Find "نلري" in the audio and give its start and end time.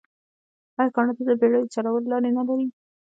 2.37-2.67